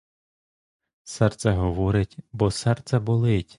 Серце 1.03 1.51
говорить, 1.51 2.17
бо 2.31 2.49
серце 2.51 2.99
болить. 2.99 3.49